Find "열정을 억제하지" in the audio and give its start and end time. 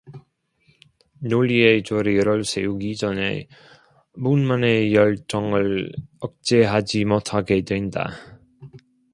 4.95-7.05